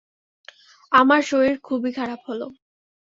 [0.91, 2.41] আমার শরীর খুবই খারাপ হল।